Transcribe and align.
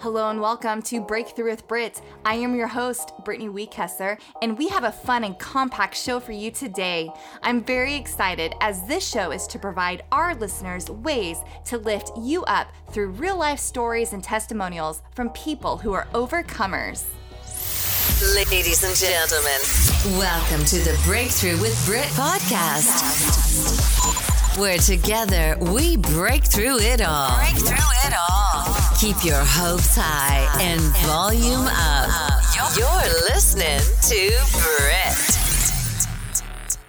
Hello 0.00 0.30
and 0.30 0.40
welcome 0.40 0.80
to 0.80 0.98
Breakthrough 0.98 1.50
with 1.50 1.68
Brit. 1.68 2.00
I 2.24 2.32
am 2.36 2.54
your 2.54 2.68
host, 2.68 3.12
Brittany 3.22 3.50
Weekesser, 3.50 4.18
and 4.40 4.56
we 4.56 4.66
have 4.68 4.84
a 4.84 4.92
fun 4.92 5.24
and 5.24 5.38
compact 5.38 5.94
show 5.94 6.18
for 6.18 6.32
you 6.32 6.50
today. 6.50 7.10
I'm 7.42 7.62
very 7.62 7.96
excited 7.96 8.54
as 8.62 8.82
this 8.86 9.06
show 9.06 9.30
is 9.30 9.46
to 9.48 9.58
provide 9.58 10.04
our 10.10 10.34
listeners 10.34 10.88
ways 10.88 11.36
to 11.66 11.76
lift 11.76 12.12
you 12.16 12.44
up 12.44 12.72
through 12.92 13.10
real 13.10 13.36
life 13.36 13.58
stories 13.58 14.14
and 14.14 14.24
testimonials 14.24 15.02
from 15.14 15.28
people 15.30 15.76
who 15.76 15.92
are 15.92 16.06
overcomers. 16.14 17.04
Ladies 18.34 18.82
and 18.82 18.96
gentlemen, 18.96 19.60
welcome 20.18 20.64
to 20.64 20.78
the 20.78 20.98
Breakthrough 21.04 21.60
with 21.60 21.78
Brit 21.84 22.06
podcast, 22.16 22.96
where 24.58 24.78
together 24.78 25.58
we 25.60 25.98
break 25.98 26.44
through 26.44 26.78
it 26.78 27.02
all. 27.02 27.36
Break 27.36 27.56
through 27.56 27.76
it 28.06 28.14
all. 28.16 28.49
Keep 29.00 29.24
your 29.24 29.42
hopes 29.42 29.96
high 29.96 30.46
and 30.60 30.78
volume 31.06 31.66
up. 31.66 32.42
You're 32.76 33.24
listening 33.32 33.80
to 34.02 34.30
Brit. 34.52 35.40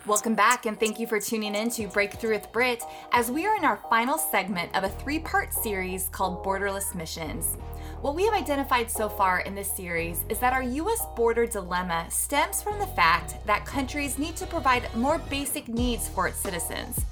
Welcome 0.06 0.36
back, 0.36 0.66
and 0.66 0.78
thank 0.78 1.00
you 1.00 1.08
for 1.08 1.22
tuning 1.22 1.56
in 1.56 1.70
to 1.70 1.88
Breakthrough 1.88 2.34
with 2.34 2.52
Brit 2.52 2.84
as 3.14 3.32
we 3.32 3.46
are 3.46 3.56
in 3.56 3.64
our 3.64 3.78
final 3.90 4.18
segment 4.18 4.76
of 4.76 4.84
a 4.84 4.90
three 4.90 5.20
part 5.20 5.54
series 5.54 6.10
called 6.10 6.44
Borderless 6.44 6.94
Missions. 6.94 7.56
What 8.02 8.16
we 8.16 8.26
have 8.26 8.34
identified 8.34 8.90
so 8.90 9.08
far 9.08 9.42
in 9.42 9.54
this 9.54 9.72
series 9.72 10.26
is 10.28 10.40
that 10.40 10.54
our 10.54 10.64
U.S. 10.64 11.06
border 11.16 11.46
dilemma 11.46 12.08
stems 12.10 12.64
from 12.64 12.80
the 12.80 12.88
fact 12.88 13.36
that 13.46 13.64
countries 13.64 14.18
need 14.18 14.36
to 14.38 14.48
provide 14.48 14.90
more 14.96 15.20
basic 15.30 15.68
needs 15.68 16.08
for 16.08 16.28
its 16.28 16.40
citizens. 16.40 17.06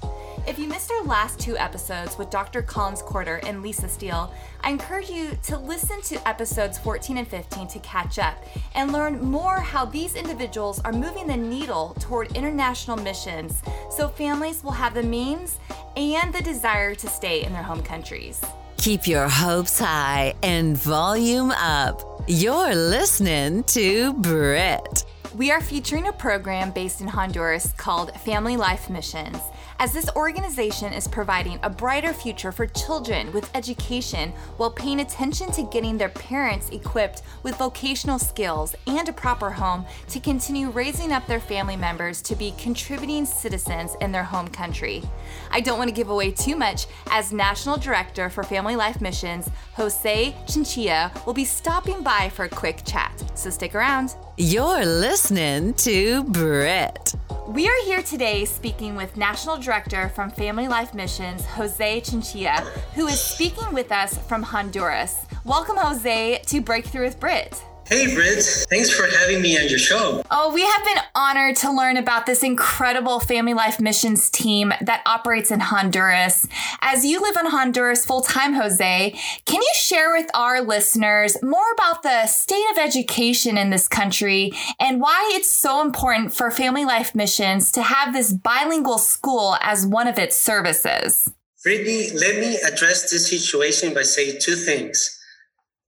If 0.48 0.58
you 0.58 0.66
missed 0.66 0.90
our 0.90 1.04
last 1.04 1.38
two 1.38 1.56
episodes 1.56 2.18
with 2.18 2.28
Dr. 2.28 2.60
Collins 2.60 3.02
Corder 3.02 3.36
and 3.46 3.62
Lisa 3.62 3.88
Steele, 3.88 4.34
I 4.62 4.70
encourage 4.70 5.08
you 5.08 5.38
to 5.44 5.56
listen 5.58 6.02
to 6.02 6.28
episodes 6.28 6.76
14 6.78 7.18
and 7.18 7.28
15 7.28 7.68
to 7.68 7.78
catch 7.78 8.18
up 8.18 8.42
and 8.74 8.92
learn 8.92 9.22
more 9.22 9.60
how 9.60 9.84
these 9.84 10.16
individuals 10.16 10.80
are 10.80 10.92
moving 10.92 11.28
the 11.28 11.36
needle 11.36 11.94
toward 12.00 12.36
international 12.36 12.96
missions 12.96 13.62
so 13.92 14.08
families 14.08 14.64
will 14.64 14.72
have 14.72 14.94
the 14.94 15.04
means 15.04 15.60
and 15.96 16.34
the 16.34 16.42
desire 16.42 16.96
to 16.96 17.06
stay 17.06 17.44
in 17.44 17.52
their 17.52 17.62
home 17.62 17.82
countries. 17.84 18.42
Keep 18.80 19.06
your 19.06 19.28
hopes 19.28 19.78
high 19.78 20.32
and 20.42 20.74
volume 20.74 21.50
up. 21.50 22.00
You're 22.26 22.74
listening 22.74 23.62
to 23.64 24.14
Brit. 24.14 25.04
We 25.36 25.50
are 25.50 25.60
featuring 25.60 26.08
a 26.08 26.12
program 26.14 26.70
based 26.70 27.02
in 27.02 27.06
Honduras 27.06 27.74
called 27.76 28.18
Family 28.20 28.56
Life 28.56 28.88
Missions 28.88 29.36
as 29.80 29.94
this 29.94 30.10
organization 30.14 30.92
is 30.92 31.08
providing 31.08 31.58
a 31.62 31.70
brighter 31.70 32.12
future 32.12 32.52
for 32.52 32.66
children 32.66 33.32
with 33.32 33.50
education 33.56 34.30
while 34.58 34.70
paying 34.70 35.00
attention 35.00 35.50
to 35.50 35.62
getting 35.72 35.96
their 35.96 36.10
parents 36.10 36.68
equipped 36.68 37.22
with 37.42 37.56
vocational 37.56 38.18
skills 38.18 38.74
and 38.86 39.08
a 39.08 39.12
proper 39.12 39.50
home 39.50 39.86
to 40.06 40.20
continue 40.20 40.68
raising 40.68 41.12
up 41.12 41.26
their 41.26 41.40
family 41.40 41.76
members 41.76 42.20
to 42.20 42.36
be 42.36 42.52
contributing 42.58 43.24
citizens 43.24 43.96
in 44.02 44.12
their 44.12 44.22
home 44.22 44.48
country. 44.48 45.02
I 45.50 45.62
don't 45.62 45.78
want 45.78 45.88
to 45.88 45.96
give 45.96 46.10
away 46.10 46.30
too 46.30 46.56
much 46.56 46.86
as 47.10 47.32
National 47.32 47.78
Director 47.78 48.28
for 48.28 48.42
Family 48.42 48.76
Life 48.76 49.00
Missions, 49.00 49.48
Jose 49.76 50.36
Chinchilla, 50.46 51.10
will 51.24 51.32
be 51.32 51.46
stopping 51.46 52.02
by 52.02 52.28
for 52.28 52.44
a 52.44 52.50
quick 52.50 52.82
chat. 52.84 53.12
So 53.34 53.48
stick 53.48 53.74
around. 53.74 54.14
You're 54.42 54.86
listening 54.86 55.74
to 55.74 56.24
Brit. 56.24 57.14
We 57.48 57.68
are 57.68 57.84
here 57.84 58.00
today 58.00 58.46
speaking 58.46 58.96
with 58.96 59.18
National 59.18 59.58
Director 59.58 60.08
from 60.14 60.30
Family 60.30 60.66
Life 60.66 60.94
Missions, 60.94 61.44
Jose 61.44 62.00
Chinchilla, 62.00 62.62
who 62.94 63.06
is 63.06 63.20
speaking 63.20 63.70
with 63.74 63.92
us 63.92 64.16
from 64.16 64.42
Honduras. 64.42 65.26
Welcome, 65.44 65.76
Jose, 65.76 66.40
to 66.46 66.62
Breakthrough 66.62 67.04
with 67.04 67.20
Brit. 67.20 67.62
Hey, 67.90 68.14
Brit. 68.14 68.44
Thanks 68.70 68.88
for 68.88 69.04
having 69.18 69.42
me 69.42 69.58
on 69.58 69.68
your 69.68 69.80
show. 69.80 70.22
Oh, 70.30 70.54
we 70.54 70.64
have 70.64 70.84
been 70.84 71.02
honored 71.16 71.56
to 71.56 71.72
learn 71.72 71.96
about 71.96 72.24
this 72.24 72.44
incredible 72.44 73.18
Family 73.18 73.52
Life 73.52 73.80
Missions 73.80 74.30
team 74.30 74.72
that 74.80 75.02
operates 75.06 75.50
in 75.50 75.58
Honduras. 75.58 76.46
As 76.82 77.04
you 77.04 77.20
live 77.20 77.36
in 77.36 77.46
Honduras 77.46 78.06
full 78.06 78.20
time, 78.20 78.54
Jose, 78.54 79.18
can 79.44 79.60
you 79.60 79.70
share 79.74 80.12
with 80.12 80.30
our 80.34 80.60
listeners 80.60 81.36
more 81.42 81.72
about 81.72 82.04
the 82.04 82.28
state 82.28 82.64
of 82.70 82.78
education 82.78 83.58
in 83.58 83.70
this 83.70 83.88
country 83.88 84.52
and 84.78 85.00
why 85.00 85.28
it's 85.34 85.50
so 85.50 85.80
important 85.80 86.32
for 86.32 86.52
Family 86.52 86.84
Life 86.84 87.12
Missions 87.16 87.72
to 87.72 87.82
have 87.82 88.12
this 88.12 88.32
bilingual 88.32 88.98
school 88.98 89.56
as 89.62 89.84
one 89.84 90.06
of 90.06 90.16
its 90.16 90.36
services? 90.38 91.32
Brittany, 91.64 92.10
let 92.14 92.36
me 92.36 92.56
address 92.64 93.10
this 93.10 93.28
situation 93.28 93.92
by 93.92 94.02
saying 94.02 94.36
two 94.40 94.54
things. 94.54 95.19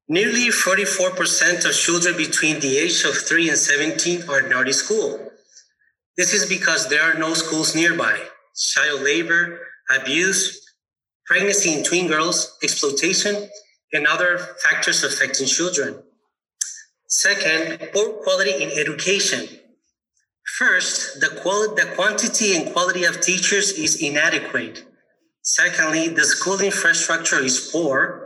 Nearly 0.09 0.49
44% 0.49 1.65
of 1.65 1.73
children 1.75 2.17
between 2.17 2.61
the 2.61 2.77
age 2.79 3.05
of 3.05 3.17
3 3.17 3.49
and 3.51 3.59
17 3.59 4.29
are 4.29 4.49
not 4.49 4.67
in 4.67 4.73
school. 4.73 5.31
This 6.17 6.35
is 6.35 6.47
because 6.47 6.89
there 6.89 7.03
are 7.03 7.19
no 7.19 7.35
schools 7.35 7.75
nearby. 7.75 8.19
Child 8.55 9.03
labor, 9.03 9.61
abuse, 9.97 10.61
pregnancy 11.27 11.73
in 11.73 11.85
twin 11.85 12.09
girls, 12.09 12.59
exploitation, 12.63 13.49
and 13.93 14.07
other 14.07 14.39
factors 14.63 15.05
affecting 15.05 15.47
children. 15.47 16.03
Second, 17.07 17.91
poor 17.93 18.15
quality 18.25 18.63
in 18.63 18.71
education. 18.73 19.61
First, 20.59 21.21
the, 21.21 21.29
quality, 21.41 21.83
the 21.83 21.95
quantity 21.95 22.57
and 22.57 22.73
quality 22.73 23.05
of 23.05 23.21
teachers 23.21 23.73
is 23.73 24.03
inadequate. 24.03 24.85
Secondly, 25.43 26.09
the 26.09 26.25
school 26.25 26.61
infrastructure 26.61 27.39
is 27.39 27.71
poor 27.73 28.22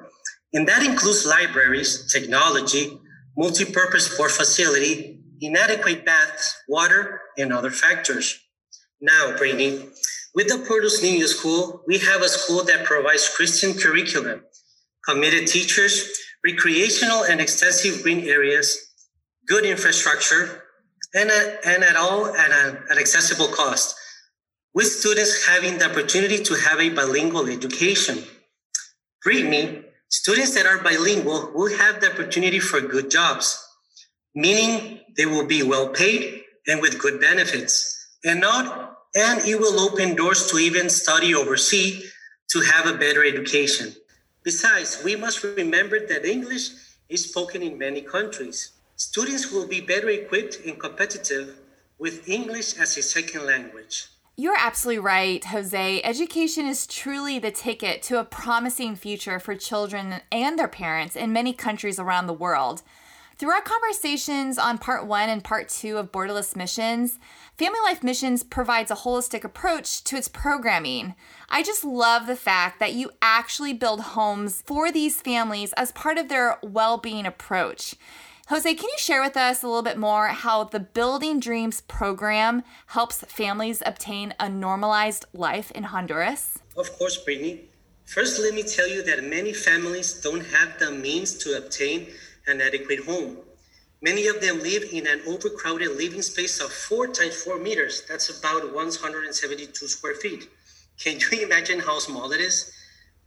and 0.52 0.66
that 0.68 0.82
includes 0.82 1.26
libraries, 1.26 2.10
technology, 2.12 2.98
multi-purpose 3.36 4.12
sport 4.12 4.30
facility, 4.30 5.20
inadequate 5.40 6.04
baths, 6.04 6.54
water, 6.68 7.20
and 7.36 7.52
other 7.52 7.70
factors. 7.70 8.38
Now, 9.00 9.36
Brittany, 9.36 9.88
with 10.34 10.48
the 10.48 10.64
Portos 10.66 11.02
Niños 11.02 11.28
School, 11.28 11.82
we 11.86 11.98
have 11.98 12.22
a 12.22 12.28
school 12.28 12.64
that 12.64 12.84
provides 12.84 13.28
Christian 13.28 13.74
curriculum, 13.74 14.42
committed 15.06 15.46
teachers, 15.46 16.08
recreational 16.44 17.24
and 17.24 17.40
extensive 17.40 18.02
green 18.02 18.26
areas, 18.26 18.94
good 19.46 19.64
infrastructure, 19.64 20.62
and, 21.14 21.30
a, 21.30 21.58
and 21.66 21.82
at 21.82 21.96
all 21.96 22.34
at 22.34 22.50
an, 22.50 22.78
at 22.90 22.98
accessible 22.98 23.48
cost, 23.48 23.96
with 24.74 24.86
students 24.86 25.46
having 25.46 25.78
the 25.78 25.90
opportunity 25.90 26.42
to 26.42 26.54
have 26.54 26.80
a 26.80 26.90
bilingual 26.90 27.46
education. 27.48 28.22
Brittany, 29.22 29.85
Students 30.09 30.55
that 30.55 30.67
are 30.67 30.83
bilingual 30.83 31.50
will 31.55 31.77
have 31.77 32.00
the 32.00 32.12
opportunity 32.12 32.61
for 32.61 32.81
good 32.81 33.11
jobs, 33.11 33.59
meaning 34.34 35.00
they 35.17 35.27
will 35.27 35.47
be 35.47 35.62
well 35.62 35.89
paid 35.89 36.44
and 36.69 36.81
with 36.81 36.99
good 36.99 37.21
benefits, 37.21 38.17
and 38.25 38.41
not 38.41 38.99
and 39.17 39.41
it 39.49 39.59
will 39.59 39.81
open 39.81 40.15
doors 40.15 40.50
to 40.50 40.59
even 40.59 40.91
study 40.91 41.34
overseas 41.34 42.12
to 42.50 42.61
have 42.61 42.87
a 42.87 42.99
better 42.99 43.25
education. 43.25 43.94
Besides, 44.43 45.03
we 45.03 45.17
must 45.17 45.43
remember 45.43 45.99
that 46.06 46.25
English 46.25 46.71
is 47.09 47.25
spoken 47.25 47.62
in 47.62 47.78
many 47.78 48.03
countries. 48.03 48.73
Students 48.97 49.50
will 49.50 49.67
be 49.67 49.81
better 49.81 50.11
equipped 50.11 50.61
and 50.67 50.78
competitive 50.78 51.56
with 51.99 52.28
English 52.28 52.77
as 52.78 52.97
a 52.97 53.03
second 53.03 53.47
language. 53.47 54.06
You're 54.38 54.58
absolutely 54.58 54.98
right, 54.98 55.42
Jose. 55.47 56.02
Education 56.02 56.66
is 56.66 56.86
truly 56.86 57.38
the 57.38 57.50
ticket 57.50 58.02
to 58.02 58.20
a 58.20 58.24
promising 58.24 58.94
future 58.94 59.41
for 59.41 59.54
children 59.54 60.20
and 60.30 60.58
their 60.58 60.69
parents 60.69 61.16
in 61.16 61.32
many 61.32 61.54
countries 61.54 61.98
around 61.98 62.26
the 62.26 62.34
world. 62.34 62.82
Through 63.38 63.52
our 63.52 63.62
conversations 63.62 64.58
on 64.58 64.76
part 64.76 65.06
one 65.06 65.30
and 65.30 65.42
part 65.42 65.70
two 65.70 65.96
of 65.96 66.12
Borderless 66.12 66.54
Missions, 66.54 67.19
Family 67.56 67.80
Life 67.82 68.02
Missions 68.02 68.42
provides 68.42 68.91
a 68.91 68.96
holistic 68.96 69.42
approach 69.42 70.04
to 70.04 70.16
its 70.16 70.28
programming. 70.28 71.14
I 71.48 71.62
just 71.62 71.82
love 71.82 72.26
the 72.26 72.36
fact 72.36 72.78
that 72.78 72.92
you 72.92 73.12
actually 73.22 73.72
build 73.72 74.00
homes 74.02 74.62
for 74.66 74.92
these 74.92 75.22
families 75.22 75.72
as 75.78 75.92
part 75.92 76.19
of 76.19 76.28
their 76.28 76.58
well 76.62 76.99
being 76.99 77.25
approach. 77.25 77.94
Jose, 78.48 78.75
can 78.75 78.84
you 78.84 78.98
share 78.98 79.22
with 79.22 79.37
us 79.37 79.64
a 79.64 79.66
little 79.66 79.82
bit 79.82 79.98
more 79.98 80.28
how 80.28 80.62
the 80.62 80.78
Building 80.78 81.40
Dreams 81.40 81.81
program 81.81 82.62
helps 82.87 83.25
families 83.25 83.82
obtain 83.84 84.34
a 84.38 84.48
normalized 84.48 85.25
life 85.34 85.72
in 85.72 85.82
Honduras? 85.82 86.60
Of 86.76 86.96
course, 86.96 87.16
Brittany. 87.16 87.62
First, 88.04 88.38
let 88.38 88.54
me 88.54 88.62
tell 88.62 88.87
you 88.87 89.02
that 89.02 89.25
many 89.25 89.52
families 89.52 90.20
don't 90.20 90.46
have 90.46 90.78
the 90.78 90.93
means 90.93 91.34
to 91.38 91.58
obtain 91.58 92.06
an 92.46 92.60
adequate 92.60 93.04
home. 93.04 93.38
Many 94.00 94.28
of 94.28 94.40
them 94.40 94.60
live 94.60 94.84
in 94.92 95.08
an 95.08 95.22
overcrowded 95.26 95.96
living 95.96 96.22
space 96.22 96.60
of 96.60 96.70
four 96.70 97.08
times 97.08 97.42
four 97.42 97.58
meters. 97.58 98.04
That's 98.08 98.38
about 98.38 98.72
172 98.72 99.88
square 99.88 100.14
feet. 100.14 100.49
Can 101.02 101.19
you 101.19 101.42
imagine 101.44 101.81
how 101.81 101.99
small 101.99 102.31
it 102.31 102.40
is? 102.40 102.70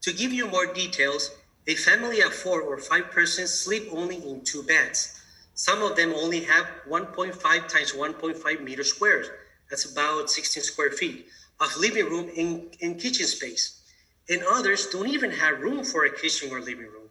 To 0.03 0.13
give 0.13 0.31
you 0.31 0.47
more 0.47 0.73
details, 0.73 1.31
a 1.69 1.75
family 1.75 2.21
of 2.21 2.33
four 2.33 2.61
or 2.63 2.79
five 2.79 3.11
persons 3.11 3.53
sleep 3.53 3.89
only 3.91 4.15
in 4.15 4.43
two 4.43 4.63
beds. 4.63 5.21
Some 5.53 5.83
of 5.83 5.95
them 5.95 6.15
only 6.15 6.39
have 6.45 6.65
1.5 6.89 7.39
times 7.67 7.91
1.5 7.91 8.63
meter 8.63 8.83
squares. 8.83 9.27
That's 9.69 9.85
about 9.85 10.31
16 10.31 10.63
square 10.63 10.89
feet 10.89 11.27
of 11.59 11.77
living 11.77 12.05
room 12.05 12.31
and, 12.35 12.75
and 12.81 12.99
kitchen 12.99 13.27
space. 13.27 13.83
And 14.27 14.41
others 14.49 14.87
don't 14.87 15.09
even 15.09 15.29
have 15.29 15.59
room 15.59 15.83
for 15.83 16.05
a 16.05 16.09
kitchen 16.09 16.51
or 16.51 16.59
living 16.59 16.87
room. 16.87 17.09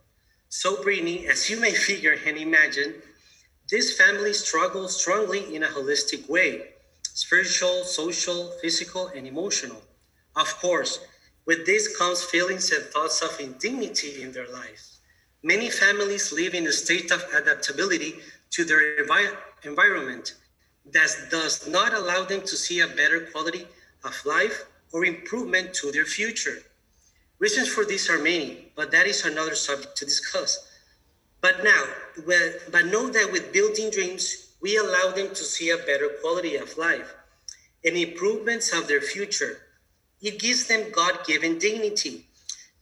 So, 0.49 0.83
Brittany, 0.83 1.29
as 1.29 1.49
you 1.49 1.61
may 1.61 1.73
figure 1.89 2.17
and 2.27 2.37
imagine, 2.37 2.95
this 3.71 3.97
family 3.97 4.33
struggles 4.33 5.01
strongly 5.01 5.55
in 5.55 5.63
a 5.63 5.69
holistic 5.69 6.29
way 6.29 6.71
spiritual, 7.15 7.85
social, 7.85 8.51
physical, 8.61 9.07
and 9.09 9.25
emotional. 9.25 9.83
Of 10.35 10.49
course, 10.59 10.99
with 11.49 11.65
this 11.65 11.97
comes 11.97 12.23
feelings 12.23 12.71
and 12.73 12.85
thoughts 12.85 13.23
of 13.23 13.41
indignity 13.41 14.23
in 14.23 14.33
their 14.33 14.53
lives. 14.53 14.99
Many 15.43 15.71
families 15.71 16.31
live 16.31 16.53
in 16.53 16.67
a 16.67 16.73
state 16.73 17.11
of 17.11 17.25
adaptability 17.35 18.17
to 18.51 18.65
their 18.67 19.03
envi- 19.03 19.35
environment 19.65 20.35
that 20.93 21.09
does 21.31 21.67
not 21.67 21.95
allow 21.95 22.23
them 22.23 22.43
to 22.43 22.55
see 22.55 22.81
a 22.81 22.87
better 22.87 23.21
quality 23.33 23.67
of 24.05 24.15
life 24.27 24.67
or 24.93 25.07
improvement 25.07 25.73
to 25.73 25.91
their 25.91 26.05
future. 26.05 26.59
Reasons 27.39 27.69
for 27.69 27.87
this 27.87 28.11
are 28.11 28.19
many, 28.19 28.71
but 28.77 28.91
that 28.91 29.07
is 29.07 29.25
another 29.25 29.55
subject 29.55 29.97
to 29.97 30.05
discuss. 30.05 30.69
But 31.41 31.65
now, 31.65 31.85
but 32.71 32.87
know 32.87 33.09
that 33.09 33.33
with 33.33 33.55
building 33.55 33.91
dreams, 33.91 34.53
we 34.61 34.77
allow 34.77 35.13
them 35.17 35.29
to 35.29 35.45
see 35.45 35.71
a 35.71 35.79
better 35.79 36.11
quality 36.21 36.57
of 36.57 36.77
life 36.77 37.15
and 37.87 37.97
improvements 37.97 38.75
of 38.75 38.87
their 38.87 39.01
future. 39.01 39.63
It 40.21 40.41
gives 40.41 40.67
them 40.67 40.91
God 40.91 41.25
given 41.27 41.59
dignity. 41.59 42.27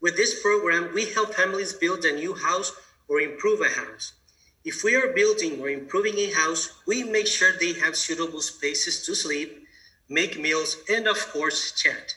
With 0.01 0.17
this 0.17 0.41
program, 0.41 0.93
we 0.95 1.13
help 1.13 1.35
families 1.35 1.73
build 1.73 2.05
a 2.05 2.13
new 2.13 2.35
house 2.35 2.73
or 3.09 3.21
improve 3.21 3.61
a 3.61 3.69
house. 3.69 4.13
If 4.65 4.83
we 4.83 4.97
are 4.97 5.13
building 5.13 5.61
or 5.61 5.69
improving 5.69 6.19
a 6.19 6.33
house, 6.33 6.73
we 6.87 7.05
make 7.05 7.27
sure 7.27 7.53
they 7.53 7.75
have 7.75 7.97
suitable 7.97 8.41
spaces 8.41 9.05
to 9.07 9.15
sleep, 9.15 9.67
make 10.09 10.41
meals, 10.41 10.79
and 10.89 11.07
of 11.07 11.19
course, 11.33 11.73
chat. 11.73 12.17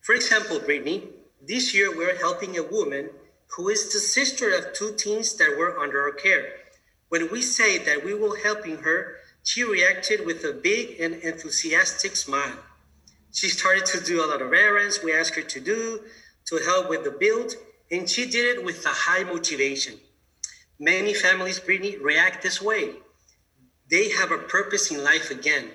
For 0.00 0.14
example, 0.14 0.60
Brittany, 0.60 1.08
this 1.40 1.74
year 1.74 1.96
we're 1.96 2.18
helping 2.18 2.56
a 2.56 2.62
woman 2.62 3.10
who 3.56 3.68
is 3.68 3.92
the 3.92 3.98
sister 3.98 4.54
of 4.54 4.72
two 4.72 4.94
teens 4.96 5.34
that 5.36 5.56
were 5.58 5.78
under 5.78 6.02
our 6.02 6.12
care. 6.12 6.46
When 7.08 7.30
we 7.30 7.42
say 7.42 7.78
that 7.78 8.04
we 8.04 8.14
will 8.14 8.36
helping 8.36 8.78
her, 8.78 9.16
she 9.42 9.64
reacted 9.64 10.24
with 10.24 10.44
a 10.44 10.52
big 10.52 11.00
and 11.00 11.14
enthusiastic 11.16 12.16
smile. 12.16 12.58
She 13.32 13.48
started 13.48 13.86
to 13.86 14.00
do 14.00 14.24
a 14.24 14.28
lot 14.28 14.42
of 14.42 14.52
errands 14.52 15.00
we 15.02 15.14
asked 15.14 15.34
her 15.34 15.42
to 15.42 15.60
do 15.60 16.00
to 16.46 16.56
help 16.56 16.88
with 16.88 17.04
the 17.04 17.10
build, 17.10 17.54
and 17.90 18.08
she 18.08 18.26
did 18.26 18.58
it 18.58 18.64
with 18.64 18.84
a 18.84 18.90
high 18.90 19.24
motivation. 19.24 19.98
Many 20.78 21.14
families, 21.14 21.58
Brittany, 21.58 21.96
react 21.96 22.42
this 22.42 22.60
way. 22.60 22.96
They 23.88 24.10
have 24.10 24.30
a 24.30 24.38
purpose 24.38 24.90
in 24.90 25.02
life 25.02 25.30
again. 25.30 25.70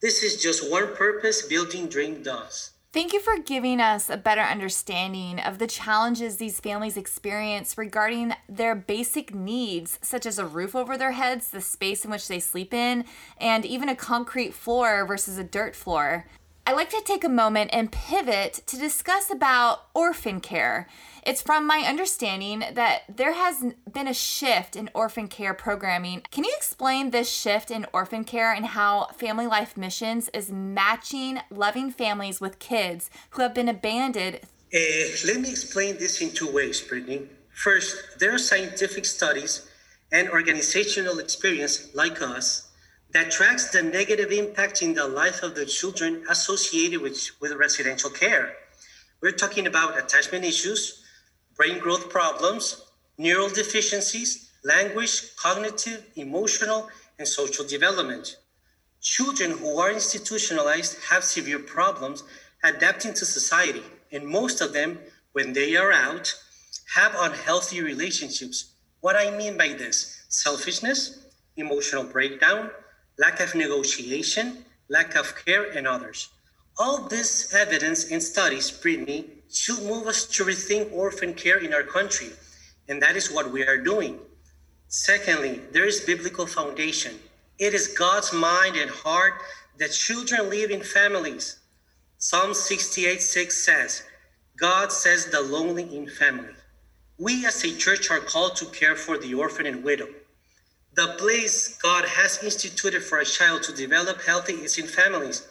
This 0.00 0.22
is 0.22 0.42
just 0.42 0.70
one 0.70 0.96
purpose 0.96 1.42
Building 1.42 1.86
Dream 1.86 2.22
does. 2.22 2.70
Thank 2.92 3.14
you 3.14 3.20
for 3.20 3.38
giving 3.38 3.80
us 3.80 4.10
a 4.10 4.18
better 4.18 4.42
understanding 4.42 5.40
of 5.40 5.58
the 5.58 5.66
challenges 5.66 6.36
these 6.36 6.60
families 6.60 6.98
experience 6.98 7.78
regarding 7.78 8.34
their 8.48 8.74
basic 8.74 9.34
needs, 9.34 9.98
such 10.02 10.26
as 10.26 10.38
a 10.38 10.44
roof 10.44 10.74
over 10.74 10.98
their 10.98 11.12
heads, 11.12 11.48
the 11.48 11.62
space 11.62 12.04
in 12.04 12.10
which 12.10 12.28
they 12.28 12.38
sleep 12.38 12.74
in, 12.74 13.04
and 13.40 13.64
even 13.64 13.88
a 13.88 13.96
concrete 13.96 14.52
floor 14.52 15.06
versus 15.06 15.38
a 15.38 15.44
dirt 15.44 15.74
floor. 15.74 16.26
I'd 16.64 16.76
like 16.76 16.90
to 16.90 17.02
take 17.04 17.24
a 17.24 17.28
moment 17.28 17.70
and 17.72 17.90
pivot 17.90 18.62
to 18.66 18.76
discuss 18.76 19.32
about 19.32 19.86
orphan 19.94 20.40
care. 20.40 20.86
It's 21.24 21.42
from 21.42 21.66
my 21.66 21.78
understanding 21.78 22.62
that 22.72 23.02
there 23.08 23.32
has 23.32 23.74
been 23.92 24.06
a 24.06 24.14
shift 24.14 24.76
in 24.76 24.88
orphan 24.94 25.26
care 25.26 25.54
programming. 25.54 26.22
Can 26.30 26.44
you 26.44 26.52
explain 26.56 27.10
this 27.10 27.28
shift 27.28 27.72
in 27.72 27.84
orphan 27.92 28.22
care 28.22 28.52
and 28.52 28.66
how 28.66 29.06
Family 29.16 29.46
Life 29.46 29.76
Missions 29.76 30.30
is 30.32 30.52
matching 30.52 31.40
loving 31.50 31.90
families 31.90 32.40
with 32.40 32.60
kids 32.60 33.10
who 33.30 33.42
have 33.42 33.54
been 33.54 33.68
abandoned? 33.68 34.36
Uh, 34.72 34.78
let 35.26 35.40
me 35.40 35.50
explain 35.50 35.98
this 35.98 36.20
in 36.20 36.30
two 36.30 36.52
ways, 36.52 36.80
Brittany. 36.80 37.22
First, 37.52 38.20
there 38.20 38.32
are 38.32 38.38
scientific 38.38 39.04
studies 39.04 39.68
and 40.12 40.30
organizational 40.30 41.18
experience 41.18 41.92
like 41.92 42.22
us 42.22 42.68
that 43.12 43.30
tracks 43.30 43.70
the 43.70 43.82
negative 43.82 44.32
impact 44.32 44.82
in 44.82 44.94
the 44.94 45.06
life 45.06 45.42
of 45.42 45.54
the 45.54 45.66
children 45.66 46.24
associated 46.30 47.00
with, 47.00 47.30
with 47.40 47.52
residential 47.52 48.10
care. 48.10 48.54
We're 49.20 49.32
talking 49.32 49.66
about 49.66 49.98
attachment 49.98 50.44
issues, 50.44 51.04
brain 51.56 51.78
growth 51.78 52.08
problems, 52.08 52.82
neural 53.18 53.48
deficiencies, 53.48 54.50
language, 54.64 55.36
cognitive, 55.36 56.06
emotional, 56.16 56.88
and 57.18 57.28
social 57.28 57.66
development. 57.66 58.36
Children 59.00 59.58
who 59.58 59.78
are 59.78 59.90
institutionalized 59.90 60.96
have 61.10 61.22
severe 61.22 61.58
problems 61.58 62.24
adapting 62.64 63.12
to 63.14 63.26
society, 63.26 63.82
and 64.10 64.26
most 64.26 64.60
of 64.60 64.72
them, 64.72 64.98
when 65.32 65.52
they 65.52 65.76
are 65.76 65.92
out, 65.92 66.34
have 66.94 67.14
unhealthy 67.18 67.82
relationships. 67.82 68.72
What 69.00 69.16
I 69.16 69.36
mean 69.36 69.58
by 69.58 69.68
this 69.68 70.24
selfishness, 70.28 71.26
emotional 71.56 72.04
breakdown, 72.04 72.70
lack 73.18 73.40
of 73.40 73.54
negotiation, 73.54 74.64
lack 74.88 75.14
of 75.14 75.34
care, 75.44 75.64
and 75.64 75.86
others. 75.86 76.28
All 76.78 77.08
this 77.08 77.52
evidence 77.54 78.10
and 78.10 78.22
studies, 78.22 78.70
Brittany, 78.70 79.26
should 79.52 79.82
move 79.82 80.06
us 80.06 80.24
to 80.26 80.44
rethink 80.44 80.92
orphan 80.92 81.34
care 81.34 81.58
in 81.58 81.74
our 81.74 81.82
country, 81.82 82.30
and 82.88 83.00
that 83.02 83.16
is 83.16 83.30
what 83.30 83.52
we 83.52 83.62
are 83.66 83.78
doing. 83.78 84.18
Secondly, 84.88 85.60
there 85.72 85.86
is 85.86 86.00
biblical 86.00 86.46
foundation. 86.46 87.18
It 87.58 87.74
is 87.74 87.88
God's 87.88 88.32
mind 88.32 88.76
and 88.76 88.90
heart 88.90 89.34
that 89.78 89.92
children 89.92 90.50
live 90.50 90.70
in 90.70 90.82
families. 90.82 91.58
Psalm 92.18 92.54
68 92.54 93.22
6 93.22 93.64
says, 93.64 94.02
God 94.56 94.92
says 94.92 95.26
the 95.26 95.40
lonely 95.40 95.96
in 95.96 96.08
family. 96.08 96.54
We 97.18 97.46
as 97.46 97.64
a 97.64 97.76
church 97.76 98.10
are 98.10 98.20
called 98.20 98.56
to 98.56 98.66
care 98.66 98.96
for 98.96 99.18
the 99.18 99.34
orphan 99.34 99.66
and 99.66 99.84
widow. 99.84 100.08
The 100.94 101.14
place 101.18 101.78
God 101.78 102.04
has 102.04 102.42
instituted 102.42 103.02
for 103.02 103.18
a 103.18 103.24
child 103.24 103.62
to 103.62 103.72
develop 103.72 104.20
healthy 104.22 104.52
is 104.52 104.76
in 104.76 104.86
families. 104.86 105.48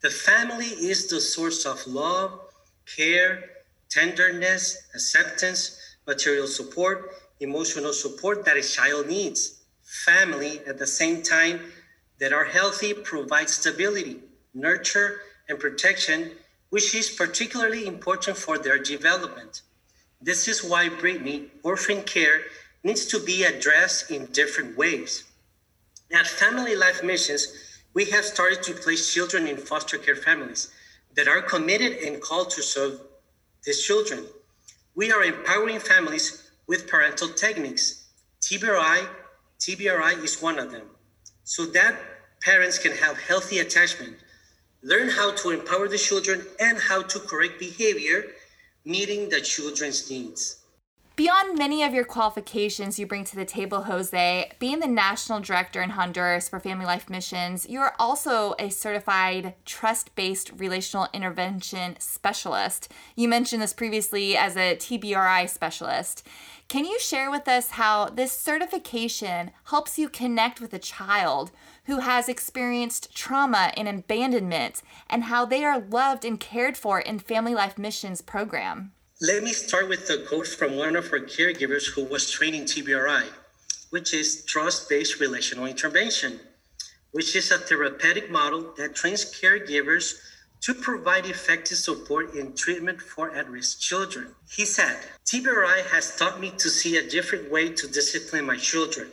The 0.00 0.10
family 0.10 0.66
is 0.66 1.08
the 1.08 1.20
source 1.20 1.66
of 1.66 1.84
love, 1.88 2.38
care, 2.96 3.50
tenderness, 3.88 4.76
acceptance, 4.94 5.96
material 6.06 6.46
support, 6.46 7.16
emotional 7.40 7.92
support 7.92 8.44
that 8.44 8.56
a 8.56 8.62
child 8.62 9.08
needs. 9.08 9.64
Family, 10.04 10.60
at 10.68 10.78
the 10.78 10.86
same 10.86 11.22
time, 11.22 11.60
that 12.20 12.32
are 12.32 12.44
healthy 12.44 12.94
provide 12.94 13.50
stability, 13.50 14.20
nurture, 14.54 15.20
and 15.48 15.58
protection, 15.58 16.30
which 16.70 16.94
is 16.94 17.10
particularly 17.10 17.86
important 17.86 18.36
for 18.36 18.56
their 18.56 18.78
development. 18.78 19.62
This 20.20 20.46
is 20.46 20.62
why 20.62 20.88
Brittany, 20.88 21.50
orphan 21.62 22.02
care 22.02 22.42
needs 22.86 23.04
to 23.06 23.18
be 23.18 23.42
addressed 23.42 24.12
in 24.12 24.26
different 24.26 24.78
ways. 24.78 25.24
At 26.12 26.28
Family 26.28 26.76
Life 26.76 27.02
Missions, 27.02 27.82
we 27.94 28.04
have 28.10 28.24
started 28.24 28.62
to 28.62 28.74
place 28.74 29.12
children 29.12 29.48
in 29.48 29.56
foster 29.56 29.98
care 29.98 30.14
families 30.14 30.70
that 31.16 31.26
are 31.26 31.42
committed 31.42 31.98
and 32.06 32.22
called 32.22 32.50
to 32.50 32.62
serve 32.62 33.00
these 33.64 33.82
children. 33.82 34.24
We 34.94 35.10
are 35.10 35.24
empowering 35.24 35.80
families 35.80 36.48
with 36.68 36.86
parental 36.86 37.28
techniques. 37.30 38.06
TBRI, 38.40 39.08
TBRI 39.58 40.22
is 40.22 40.40
one 40.40 40.60
of 40.60 40.70
them, 40.70 40.86
so 41.42 41.66
that 41.66 41.96
parents 42.40 42.78
can 42.78 42.92
have 42.92 43.18
healthy 43.18 43.58
attachment, 43.58 44.14
learn 44.82 45.08
how 45.08 45.32
to 45.34 45.50
empower 45.50 45.88
the 45.88 45.98
children 45.98 46.46
and 46.60 46.78
how 46.78 47.02
to 47.02 47.18
correct 47.18 47.58
behavior, 47.58 48.26
meeting 48.84 49.28
the 49.28 49.40
children's 49.40 50.08
needs. 50.08 50.58
Beyond 51.16 51.56
many 51.56 51.82
of 51.82 51.94
your 51.94 52.04
qualifications 52.04 52.98
you 52.98 53.06
bring 53.06 53.24
to 53.24 53.36
the 53.36 53.46
table, 53.46 53.84
Jose, 53.84 54.52
being 54.58 54.80
the 54.80 54.86
national 54.86 55.40
director 55.40 55.80
in 55.80 55.88
Honduras 55.88 56.46
for 56.46 56.60
Family 56.60 56.84
Life 56.84 57.08
Missions, 57.08 57.66
you 57.66 57.80
are 57.80 57.94
also 57.98 58.54
a 58.58 58.68
certified 58.68 59.54
trust 59.64 60.14
based 60.14 60.52
relational 60.58 61.08
intervention 61.14 61.96
specialist. 62.00 62.92
You 63.14 63.28
mentioned 63.28 63.62
this 63.62 63.72
previously 63.72 64.36
as 64.36 64.58
a 64.58 64.76
TBRI 64.76 65.48
specialist. 65.48 66.22
Can 66.68 66.84
you 66.84 67.00
share 67.00 67.30
with 67.30 67.48
us 67.48 67.70
how 67.70 68.10
this 68.10 68.32
certification 68.32 69.52
helps 69.64 69.98
you 69.98 70.10
connect 70.10 70.60
with 70.60 70.74
a 70.74 70.78
child 70.78 71.50
who 71.86 72.00
has 72.00 72.28
experienced 72.28 73.14
trauma 73.16 73.72
and 73.74 73.88
abandonment 73.88 74.82
and 75.08 75.24
how 75.24 75.46
they 75.46 75.64
are 75.64 75.80
loved 75.80 76.26
and 76.26 76.38
cared 76.38 76.76
for 76.76 77.00
in 77.00 77.18
Family 77.18 77.54
Life 77.54 77.78
Missions 77.78 78.20
program? 78.20 78.92
Let 79.22 79.42
me 79.42 79.54
start 79.54 79.88
with 79.88 80.08
the 80.08 80.26
quote 80.28 80.46
from 80.46 80.76
one 80.76 80.94
of 80.94 81.10
our 81.10 81.20
caregivers 81.20 81.86
who 81.86 82.04
was 82.04 82.30
training 82.30 82.64
TBRI, 82.64 83.24
which 83.88 84.12
is 84.12 84.44
trust 84.44 84.90
based 84.90 85.20
relational 85.20 85.64
intervention, 85.64 86.38
which 87.12 87.34
is 87.34 87.50
a 87.50 87.56
therapeutic 87.56 88.30
model 88.30 88.74
that 88.76 88.94
trains 88.94 89.24
caregivers 89.24 90.16
to 90.60 90.74
provide 90.74 91.24
effective 91.24 91.78
support 91.78 92.34
in 92.34 92.54
treatment 92.54 93.00
for 93.00 93.34
at 93.34 93.48
risk 93.48 93.80
children. 93.80 94.34
He 94.50 94.66
said, 94.66 94.98
TBRI 95.24 95.86
has 95.86 96.14
taught 96.16 96.38
me 96.38 96.50
to 96.58 96.68
see 96.68 96.98
a 96.98 97.08
different 97.08 97.50
way 97.50 97.70
to 97.70 97.88
discipline 97.88 98.44
my 98.44 98.58
children. 98.58 99.08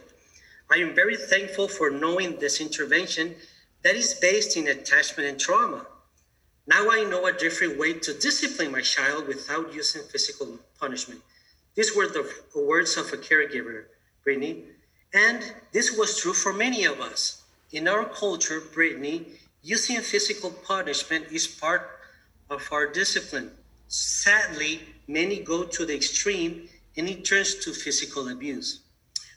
I 0.69 0.79
am 0.79 0.93
very 0.93 1.15
thankful 1.15 1.69
for 1.69 1.89
knowing 1.89 2.39
this 2.39 2.59
intervention 2.59 3.35
that 3.83 3.95
is 3.95 4.15
based 4.15 4.57
in 4.57 4.67
attachment 4.67 5.29
and 5.29 5.39
trauma. 5.39 5.87
Now 6.65 6.89
I 6.89 7.03
know 7.03 7.25
a 7.25 7.33
different 7.33 7.77
way 7.77 7.93
to 7.93 8.13
discipline 8.13 8.71
my 8.71 8.81
child 8.81 9.27
without 9.27 9.73
using 9.73 10.01
physical 10.03 10.59
punishment. 10.79 11.21
These 11.75 11.95
were 11.95 12.07
the 12.07 12.29
words 12.55 12.95
of 12.95 13.11
a 13.11 13.17
caregiver, 13.17 13.85
Brittany. 14.23 14.63
And 15.13 15.43
this 15.73 15.97
was 15.97 16.19
true 16.19 16.33
for 16.33 16.53
many 16.53 16.85
of 16.85 17.01
us. 17.01 17.43
In 17.71 17.87
our 17.87 18.05
culture, 18.05 18.61
Brittany, 18.73 19.25
using 19.61 19.99
physical 20.01 20.51
punishment 20.51 21.25
is 21.31 21.47
part 21.47 21.89
of 22.49 22.67
our 22.71 22.87
discipline. 22.87 23.51
Sadly, 23.87 24.81
many 25.07 25.39
go 25.39 25.63
to 25.63 25.85
the 25.85 25.95
extreme 25.95 26.69
and 26.95 27.09
it 27.09 27.25
turns 27.25 27.55
to 27.65 27.73
physical 27.73 28.29
abuse. 28.29 28.79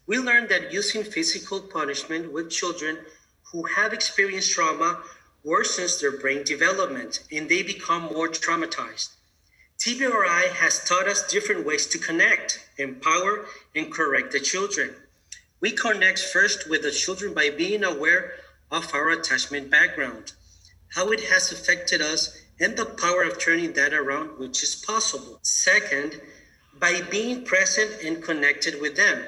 We 0.06 0.18
learned 0.18 0.50
that 0.50 0.72
using 0.72 1.02
physical 1.02 1.60
punishment 1.60 2.32
with 2.32 2.50
children 2.50 2.98
who 3.50 3.64
have 3.64 3.92
experienced 3.92 4.52
trauma 4.52 5.02
worsens 5.46 6.00
their 6.00 6.18
brain 6.18 6.42
development 6.44 7.22
and 7.30 7.48
they 7.48 7.62
become 7.62 8.02
more 8.12 8.28
traumatized. 8.28 9.10
TBRI 9.78 10.48
has 10.54 10.84
taught 10.84 11.06
us 11.06 11.30
different 11.30 11.64
ways 11.64 11.86
to 11.86 11.98
connect, 11.98 12.66
empower, 12.78 13.46
and 13.74 13.92
correct 13.92 14.32
the 14.32 14.40
children. 14.40 14.94
We 15.60 15.70
connect 15.70 16.18
first 16.18 16.68
with 16.68 16.82
the 16.82 16.90
children 16.90 17.34
by 17.34 17.50
being 17.50 17.84
aware 17.84 18.32
of 18.70 18.92
our 18.94 19.10
attachment 19.10 19.70
background, 19.70 20.32
how 20.94 21.10
it 21.12 21.20
has 21.20 21.52
affected 21.52 22.00
us, 22.00 22.36
and 22.58 22.76
the 22.76 22.86
power 22.86 23.22
of 23.22 23.38
turning 23.38 23.74
that 23.74 23.92
around, 23.92 24.38
which 24.38 24.62
is 24.62 24.74
possible. 24.74 25.38
Second, 25.42 26.20
by 26.80 27.02
being 27.10 27.44
present 27.44 28.02
and 28.02 28.22
connected 28.22 28.80
with 28.80 28.96
them. 28.96 29.24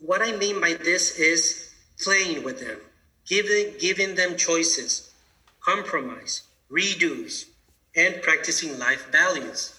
What 0.00 0.22
I 0.22 0.32
mean 0.32 0.60
by 0.60 0.74
this 0.74 1.18
is 1.18 1.74
playing 2.02 2.42
with 2.42 2.60
them, 2.60 2.78
giving, 3.30 3.72
giving 3.78 4.16
them 4.16 4.36
choices, 4.36 5.12
compromise, 5.60 6.42
redos, 6.70 7.44
and 7.94 8.20
practicing 8.22 8.76
life 8.78 9.06
values. 9.12 9.72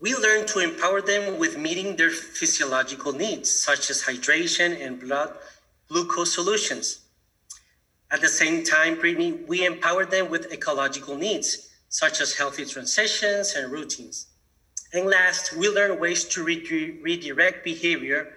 We 0.00 0.14
learn 0.14 0.46
to 0.48 0.58
empower 0.58 1.00
them 1.00 1.38
with 1.38 1.56
meeting 1.56 1.96
their 1.96 2.10
physiological 2.10 3.12
needs, 3.12 3.50
such 3.50 3.88
as 3.88 4.02
hydration 4.02 4.84
and 4.84 5.00
blood 5.00 5.32
glucose 5.88 6.34
solutions. 6.34 7.00
At 8.10 8.20
the 8.20 8.28
same 8.28 8.64
time, 8.64 8.98
Brittany, 9.00 9.32
we 9.32 9.64
empower 9.64 10.04
them 10.04 10.28
with 10.28 10.52
ecological 10.52 11.16
needs, 11.16 11.70
such 11.88 12.20
as 12.20 12.34
healthy 12.34 12.66
transitions 12.66 13.54
and 13.54 13.72
routines. 13.72 14.26
And 14.92 15.06
last, 15.06 15.56
we 15.56 15.70
learn 15.70 15.98
ways 15.98 16.24
to 16.26 16.44
re- 16.44 16.98
redirect 17.02 17.64
behavior, 17.64 18.34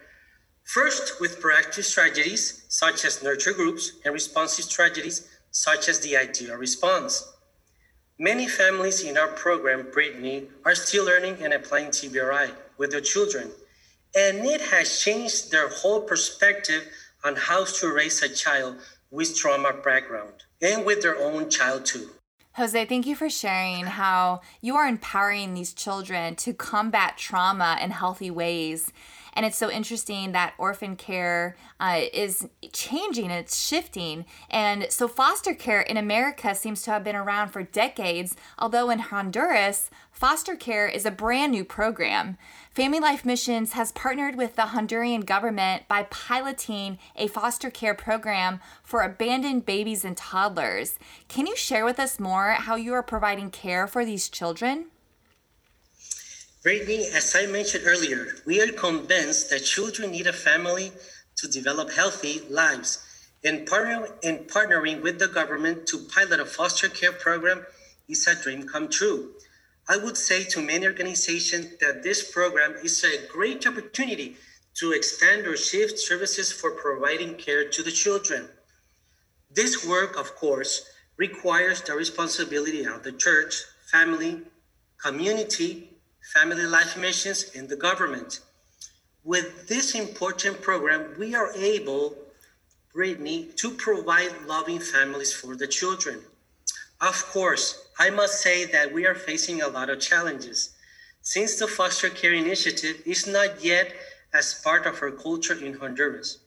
first 0.65 1.21
with 1.21 1.41
proactive 1.41 1.83
strategies, 1.83 2.65
such 2.67 3.05
as 3.05 3.23
nurture 3.23 3.53
groups, 3.53 3.93
and 4.03 4.13
responsive 4.13 4.65
strategies, 4.65 5.27
such 5.51 5.87
as 5.87 5.99
the 6.01 6.17
ideal 6.17 6.55
response. 6.55 7.31
Many 8.19 8.47
families 8.47 9.03
in 9.03 9.17
our 9.17 9.27
program, 9.29 9.87
Brittany, 9.91 10.47
are 10.65 10.75
still 10.75 11.05
learning 11.05 11.37
and 11.41 11.53
applying 11.53 11.87
TBRI 11.87 12.51
with 12.77 12.91
their 12.91 13.01
children, 13.01 13.51
and 14.15 14.45
it 14.45 14.61
has 14.61 14.99
changed 14.99 15.51
their 15.51 15.69
whole 15.69 16.01
perspective 16.01 16.83
on 17.23 17.35
how 17.35 17.65
to 17.65 17.93
raise 17.93 18.21
a 18.21 18.29
child 18.29 18.77
with 19.11 19.35
trauma 19.35 19.73
background 19.83 20.43
and 20.61 20.85
with 20.85 21.01
their 21.01 21.17
own 21.17 21.49
child 21.49 21.85
too. 21.85 22.09
Jose, 22.55 22.85
thank 22.85 23.05
you 23.05 23.17
for 23.17 23.29
sharing 23.29 23.85
how 23.85 24.39
you 24.61 24.77
are 24.77 24.87
empowering 24.87 25.53
these 25.53 25.73
children 25.73 26.37
to 26.37 26.53
combat 26.53 27.17
trauma 27.17 27.77
in 27.81 27.91
healthy 27.91 28.31
ways. 28.31 28.93
And 29.33 29.45
it's 29.45 29.57
so 29.57 29.69
interesting 29.69 30.31
that 30.31 30.53
orphan 30.57 30.95
care 30.95 31.57
uh, 31.81 32.03
is 32.13 32.47
changing, 32.71 33.29
it's 33.29 33.61
shifting. 33.61 34.23
And 34.49 34.87
so 34.89 35.09
foster 35.09 35.53
care 35.53 35.81
in 35.81 35.97
America 35.97 36.55
seems 36.55 36.81
to 36.83 36.91
have 36.91 37.03
been 37.03 37.17
around 37.17 37.49
for 37.49 37.61
decades, 37.61 38.37
although 38.57 38.89
in 38.89 38.99
Honduras, 38.99 39.89
foster 40.15 40.55
care 40.55 40.87
is 40.87 41.05
a 41.05 41.11
brand 41.11 41.51
new 41.51 41.65
program. 41.65 42.37
Family 42.71 43.01
Life 43.01 43.25
Missions 43.25 43.73
has 43.73 43.91
partnered 43.91 44.37
with 44.37 44.55
the 44.55 44.67
Honduran 44.67 45.25
government 45.25 45.89
by 45.89 46.03
piloting 46.03 46.97
a 47.17 47.27
foster 47.27 47.69
care 47.69 47.93
program 47.93 48.61
for 48.81 49.01
abandoned 49.01 49.65
babies 49.65 50.05
and 50.05 50.15
toddlers. 50.15 50.97
Can 51.27 51.45
you 51.45 51.55
share 51.57 51.83
with 51.83 51.99
us 51.99 52.17
more 52.17 52.51
how 52.51 52.77
you 52.77 52.93
are 52.93 53.03
providing 53.03 53.51
care 53.51 53.87
for 53.87 54.05
these 54.05 54.29
children? 54.29 54.85
Brittany, 56.63 57.05
as 57.13 57.35
I 57.35 57.45
mentioned 57.47 57.83
earlier, 57.85 58.37
we 58.45 58.61
are 58.61 58.71
convinced 58.71 59.49
that 59.49 59.65
children 59.65 60.11
need 60.11 60.27
a 60.27 60.33
family 60.33 60.93
to 61.35 61.47
develop 61.49 61.91
healthy 61.91 62.41
lives. 62.49 63.03
And, 63.43 63.67
partner, 63.67 64.07
and 64.23 64.47
partnering 64.47 65.03
with 65.03 65.19
the 65.19 65.27
government 65.27 65.87
to 65.87 65.99
pilot 65.99 66.39
a 66.39 66.45
foster 66.45 66.87
care 66.87 67.11
program 67.11 67.65
is 68.07 68.25
a 68.27 68.41
dream 68.41 68.65
come 68.65 68.87
true. 68.87 69.33
I 69.87 69.97
would 69.97 70.17
say 70.17 70.43
to 70.45 70.61
many 70.61 70.87
organizations 70.87 71.77
that 71.77 72.01
this 72.01 72.31
program 72.31 72.75
is 72.83 73.03
a 73.03 73.27
great 73.27 73.67
opportunity 73.67 74.35
to 74.75 74.91
expand 74.93 75.45
or 75.45 75.55
shift 75.55 75.99
services 75.99 76.51
for 76.51 76.71
providing 76.71 77.35
care 77.35 77.69
to 77.69 77.83
the 77.83 77.91
children. 77.91 78.49
This 79.51 79.87
work, 79.87 80.17
of 80.17 80.35
course, 80.35 80.89
requires 81.17 81.81
the 81.81 81.93
responsibility 81.93 82.83
of 82.85 83.03
the 83.03 83.11
church, 83.11 83.63
family, 83.91 84.41
community, 84.97 85.91
family 86.33 86.65
life 86.65 86.97
missions, 86.97 87.51
and 87.55 87.69
the 87.69 87.75
government. 87.75 88.39
With 89.23 89.67
this 89.67 89.95
important 89.95 90.61
program, 90.61 91.13
we 91.17 91.35
are 91.35 91.53
able, 91.55 92.17
Brittany, 92.93 93.49
to 93.57 93.71
provide 93.71 94.33
loving 94.47 94.79
families 94.79 95.31
for 95.31 95.55
the 95.55 95.67
children. 95.67 96.21
Of 97.01 97.25
course, 97.25 97.87
I 97.99 98.09
must 98.09 98.41
say 98.41 98.63
that 98.65 98.93
we 98.93 99.05
are 99.05 99.15
facing 99.15 99.61
a 99.61 99.67
lot 99.67 99.89
of 99.89 99.99
challenges. 99.99 100.69
Since 101.21 101.59
the 101.59 101.67
foster 101.67 102.09
care 102.09 102.33
initiative 102.33 103.01
is 103.05 103.27
not 103.27 103.63
yet 103.63 103.93
as 104.33 104.61
part 104.63 104.85
of 104.85 105.01
our 105.01 105.11
culture 105.11 105.53
in 105.53 105.73
Honduras, 105.73 106.39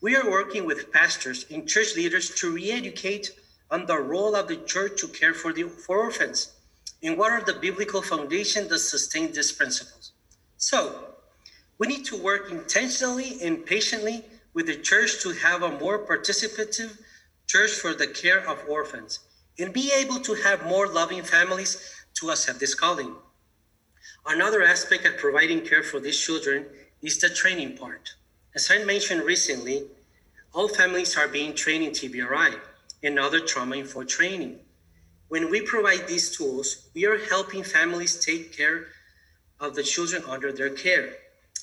we 0.00 0.14
are 0.14 0.30
working 0.30 0.64
with 0.64 0.92
pastors 0.92 1.46
and 1.50 1.68
church 1.68 1.96
leaders 1.96 2.30
to 2.36 2.52
re 2.52 2.70
educate 2.70 3.32
on 3.72 3.86
the 3.86 3.98
role 3.98 4.36
of 4.36 4.46
the 4.46 4.58
church 4.58 5.00
to 5.00 5.08
care 5.08 5.34
for, 5.34 5.52
the, 5.52 5.64
for 5.64 5.98
orphans 5.98 6.52
and 7.02 7.18
what 7.18 7.32
are 7.32 7.42
the 7.42 7.54
biblical 7.54 8.00
foundations 8.00 8.68
that 8.68 8.78
sustain 8.78 9.32
these 9.32 9.50
principles. 9.50 10.12
So, 10.58 11.06
we 11.78 11.88
need 11.88 12.04
to 12.06 12.16
work 12.16 12.50
intentionally 12.52 13.38
and 13.42 13.66
patiently 13.66 14.24
with 14.54 14.66
the 14.66 14.76
church 14.76 15.22
to 15.22 15.30
have 15.30 15.62
a 15.62 15.78
more 15.78 15.98
participative 16.06 16.98
church 17.46 17.72
for 17.72 17.94
the 17.94 18.06
care 18.06 18.48
of 18.48 18.62
orphans 18.68 19.20
and 19.58 19.72
be 19.72 19.92
able 19.92 20.20
to 20.20 20.34
have 20.34 20.66
more 20.66 20.86
loving 20.86 21.22
families 21.22 22.04
to 22.14 22.30
accept 22.30 22.60
this 22.60 22.74
calling. 22.74 23.14
Another 24.26 24.62
aspect 24.62 25.06
of 25.06 25.16
providing 25.16 25.62
care 25.62 25.82
for 25.82 26.00
these 26.00 26.18
children 26.18 26.66
is 27.02 27.18
the 27.18 27.28
training 27.28 27.76
part. 27.76 28.14
As 28.54 28.70
I 28.70 28.84
mentioned 28.84 29.22
recently, 29.22 29.84
all 30.52 30.68
families 30.68 31.16
are 31.16 31.28
being 31.28 31.54
trained 31.54 31.84
in 31.84 31.90
TBRI 31.90 32.54
and 33.02 33.18
other 33.18 33.40
trauma 33.40 33.76
informed 33.76 34.08
training. 34.08 34.58
When 35.28 35.50
we 35.50 35.60
provide 35.60 36.08
these 36.08 36.36
tools, 36.36 36.88
we 36.94 37.06
are 37.06 37.18
helping 37.18 37.62
families 37.62 38.24
take 38.24 38.56
care 38.56 38.86
of 39.60 39.74
the 39.74 39.82
children 39.82 40.22
under 40.28 40.52
their 40.52 40.70
care. 40.70 41.10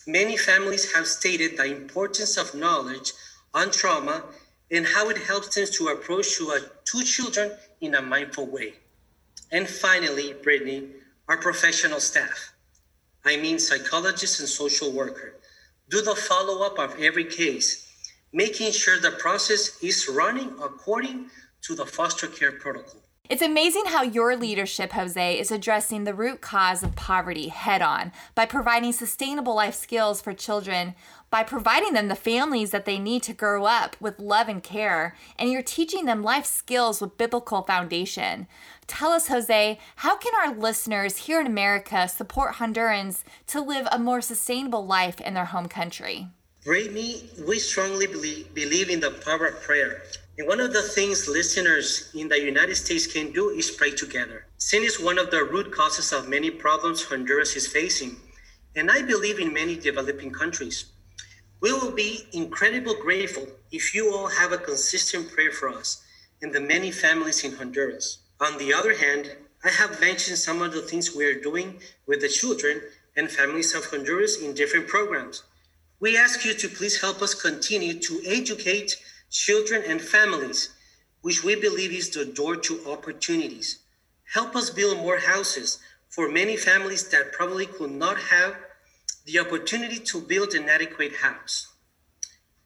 Many 0.07 0.37
families 0.37 0.93
have 0.93 1.07
stated 1.07 1.57
the 1.57 1.65
importance 1.65 2.37
of 2.37 2.53
knowledge 2.53 3.11
on 3.53 3.71
trauma 3.71 4.23
and 4.71 4.85
how 4.85 5.09
it 5.09 5.17
helps 5.17 5.55
them 5.55 5.67
to 5.71 5.87
approach 5.89 6.37
to, 6.37 6.51
uh, 6.51 6.59
two 6.85 7.03
children 7.03 7.51
in 7.81 7.95
a 7.95 8.01
mindful 8.01 8.47
way. 8.47 8.73
And 9.51 9.67
finally, 9.67 10.33
Brittany, 10.33 10.89
our 11.27 11.37
professional 11.37 11.99
staff, 11.99 12.53
I 13.23 13.37
mean 13.37 13.59
psychologists 13.59 14.39
and 14.39 14.49
social 14.49 14.91
worker, 14.91 15.35
do 15.89 16.01
the 16.01 16.15
follow 16.15 16.65
up 16.65 16.79
of 16.79 16.99
every 16.99 17.25
case, 17.25 17.87
making 18.33 18.71
sure 18.71 18.99
the 18.99 19.11
process 19.11 19.81
is 19.83 20.07
running 20.07 20.49
according 20.61 21.29
to 21.61 21.75
the 21.75 21.85
foster 21.85 22.27
care 22.27 22.51
protocol. 22.51 23.01
It's 23.27 23.41
amazing 23.41 23.85
how 23.87 24.03
your 24.03 24.35
leadership, 24.35 24.91
Jose, 24.91 25.39
is 25.39 25.49
addressing 25.49 26.03
the 26.03 26.13
root 26.13 26.41
cause 26.41 26.83
of 26.83 26.95
poverty 26.95 27.47
head 27.47 27.81
on 27.81 28.11
by 28.35 28.45
providing 28.45 28.91
sustainable 28.91 29.55
life 29.55 29.73
skills 29.73 30.21
for 30.21 30.31
children, 30.31 30.93
by 31.35 31.43
providing 31.43 31.91
them 31.91 32.07
the 32.07 32.15
families 32.15 32.71
that 32.71 32.85
they 32.85 32.97
need 32.97 33.21
to 33.21 33.33
grow 33.33 33.65
up 33.65 33.97
with 33.99 34.17
love 34.21 34.47
and 34.47 34.63
care, 34.63 35.13
and 35.37 35.51
you're 35.51 35.61
teaching 35.61 36.05
them 36.05 36.23
life 36.23 36.45
skills 36.45 37.01
with 37.01 37.17
biblical 37.17 37.61
foundation. 37.63 38.47
Tell 38.87 39.11
us, 39.11 39.27
Jose, 39.27 39.77
how 39.97 40.15
can 40.15 40.31
our 40.33 40.55
listeners 40.55 41.25
here 41.25 41.41
in 41.41 41.45
America 41.45 42.07
support 42.07 42.53
Hondurans 42.53 43.25
to 43.47 43.59
live 43.59 43.85
a 43.91 43.99
more 43.99 44.21
sustainable 44.21 44.85
life 44.85 45.19
in 45.19 45.33
their 45.33 45.43
home 45.43 45.67
country? 45.67 46.29
Brittany, 46.63 47.29
we 47.45 47.59
strongly 47.59 48.07
believe, 48.07 48.53
believe 48.53 48.89
in 48.89 49.01
the 49.01 49.11
power 49.11 49.47
of 49.47 49.61
prayer. 49.61 50.03
And 50.37 50.47
one 50.47 50.61
of 50.61 50.71
the 50.71 50.83
things 50.83 51.27
listeners 51.27 52.11
in 52.15 52.29
the 52.29 52.39
United 52.39 52.75
States 52.75 53.07
can 53.07 53.33
do 53.33 53.49
is 53.49 53.69
pray 53.71 53.91
together. 53.91 54.45
Sin 54.57 54.83
is 54.83 55.01
one 55.01 55.19
of 55.19 55.31
the 55.31 55.43
root 55.43 55.73
causes 55.73 56.13
of 56.13 56.29
many 56.29 56.49
problems 56.49 57.03
Honduras 57.03 57.57
is 57.57 57.67
facing, 57.67 58.15
and 58.77 58.89
I 58.89 59.01
believe 59.01 59.39
in 59.39 59.51
many 59.51 59.75
developing 59.75 60.31
countries. 60.31 60.94
We 61.65 61.73
will 61.73 61.93
be 61.93 62.27
incredibly 62.31 62.93
grateful 63.01 63.47
if 63.71 63.95
you 63.95 64.13
all 64.13 64.27
have 64.27 64.51
a 64.51 64.59
consistent 64.59 65.31
prayer 65.31 65.51
for 65.51 65.69
us 65.69 66.03
and 66.39 66.53
the 66.53 66.61
many 66.61 66.91
families 66.91 67.43
in 67.43 67.53
Honduras. 67.53 68.19
On 68.39 68.59
the 68.59 68.71
other 68.71 68.95
hand, 68.95 69.35
I 69.63 69.69
have 69.69 69.99
mentioned 69.99 70.37
some 70.37 70.61
of 70.61 70.73
the 70.73 70.83
things 70.83 71.15
we 71.15 71.25
are 71.25 71.41
doing 71.41 71.79
with 72.05 72.21
the 72.21 72.29
children 72.29 72.83
and 73.17 73.31
families 73.31 73.73
of 73.73 73.83
Honduras 73.85 74.39
in 74.39 74.53
different 74.53 74.87
programs. 74.87 75.41
We 75.99 76.15
ask 76.15 76.45
you 76.45 76.53
to 76.53 76.69
please 76.69 77.01
help 77.01 77.23
us 77.23 77.33
continue 77.33 77.99
to 77.99 78.21
educate 78.27 79.03
children 79.31 79.81
and 79.87 79.99
families, 79.99 80.69
which 81.21 81.43
we 81.43 81.55
believe 81.55 81.93
is 81.93 82.11
the 82.11 82.25
door 82.25 82.57
to 82.57 82.85
opportunities. 82.87 83.79
Help 84.35 84.55
us 84.55 84.69
build 84.69 84.99
more 84.99 85.17
houses 85.17 85.79
for 86.09 86.29
many 86.29 86.57
families 86.57 87.09
that 87.09 87.31
probably 87.31 87.65
could 87.65 87.89
not 87.89 88.19
have 88.19 88.55
the 89.25 89.39
opportunity 89.39 89.99
to 89.99 90.21
build 90.21 90.53
an 90.53 90.69
adequate 90.69 91.15
house. 91.15 91.73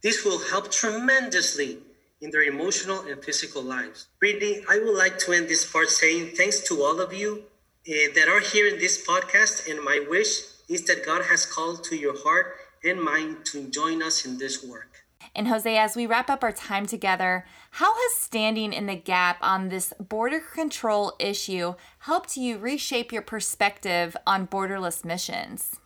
This 0.02 0.26
will 0.26 0.40
help 0.40 0.72
tremendously 0.72 1.80
in 2.22 2.32
their 2.32 2.44
emotional 2.44 3.02
and 3.02 3.24
physical 3.24 3.62
lives. 3.62 4.08
Brittany, 4.20 4.64
I 4.70 4.80
would 4.80 4.98
like 4.98 5.18
to 5.20 5.32
end 5.32 5.48
this 5.48 5.70
part 5.70 5.90
saying 5.90 6.32
thanks 6.36 6.60
to 6.68 6.84
all 6.84 7.00
of 7.00 7.14
you 7.14 7.44
uh, 7.88 7.92
that 8.16 8.28
are 8.28 8.42
here 8.42 8.68
in 8.68 8.80
this 8.80 9.06
podcast, 9.06 9.70
and 9.70 9.84
my 9.84 10.06
wish 10.10 10.42
is 10.68 10.86
that 10.86 11.06
God 11.06 11.24
has 11.24 11.46
called 11.46 11.84
to 11.86 11.96
your 11.96 12.18
heart 12.24 12.56
and 12.84 13.02
mind 13.02 13.46
to 13.46 13.70
join 13.70 14.04
us 14.04 14.26
in 14.26 14.38
this 14.38 14.64
work. 14.64 15.06
And 15.36 15.48
Jose, 15.48 15.78
as 15.78 15.96
we 15.96 16.06
wrap 16.06 16.30
up 16.30 16.44
our 16.44 16.52
time 16.52 16.86
together, 16.86 17.46
how 17.72 17.94
has 17.94 18.14
standing 18.14 18.74
in 18.74 18.88
the 18.88 18.96
gap 18.96 19.38
on 19.42 19.70
this 19.70 19.94
border 20.00 20.40
control 20.40 21.14
issue 21.20 21.76
helped 22.00 22.36
you 22.36 22.58
reshape 22.58 23.12
your 23.12 23.22
perspective 23.22 24.18
on 24.26 24.48
borderless 24.48 25.06
missions? 25.06 25.80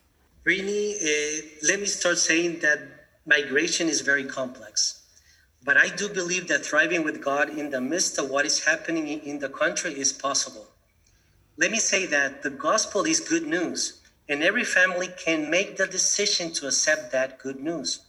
Brittany, 0.43 0.95
uh, 0.95 1.41
let 1.69 1.79
me 1.79 1.85
start 1.85 2.17
saying 2.17 2.59
that 2.59 2.79
migration 3.25 3.87
is 3.87 4.01
very 4.01 4.25
complex. 4.25 5.03
But 5.63 5.77
I 5.77 5.87
do 5.87 6.09
believe 6.09 6.49
that 6.49 6.65
thriving 6.65 7.05
with 7.05 7.23
God 7.23 7.47
in 7.57 7.69
the 7.69 7.79
midst 7.79 8.19
of 8.19 8.29
what 8.29 8.45
is 8.45 8.65
happening 8.65 9.07
in 9.07 9.39
the 9.39 9.47
country 9.47 9.97
is 9.97 10.11
possible. 10.11 10.67
Let 11.55 11.71
me 11.71 11.79
say 11.79 12.05
that 12.07 12.43
the 12.43 12.49
gospel 12.49 13.05
is 13.05 13.21
good 13.21 13.47
news, 13.47 14.01
and 14.27 14.43
every 14.43 14.65
family 14.65 15.07
can 15.17 15.49
make 15.49 15.77
the 15.77 15.87
decision 15.87 16.51
to 16.53 16.67
accept 16.67 17.13
that 17.13 17.39
good 17.39 17.61
news. 17.61 17.99